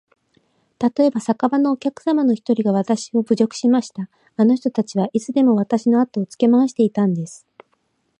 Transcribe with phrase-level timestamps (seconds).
[0.79, 4.09] たとえば、酒場のお客の一人がわたしを侮辱しました。
[4.35, 7.45] あの人たちはいつでもわたしのあとをつけ廻していたんです。